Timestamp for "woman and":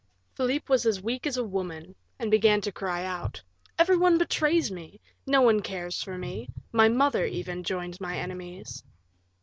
1.43-2.31